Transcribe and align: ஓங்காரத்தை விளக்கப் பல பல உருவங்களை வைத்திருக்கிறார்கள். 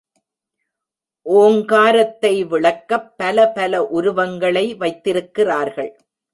ஓங்காரத்தை 1.25 2.43
விளக்கப் 2.43 3.17
பல 3.17 3.47
பல 3.47 3.83
உருவங்களை 3.87 4.75
வைத்திருக்கிறார்கள். 4.75 5.99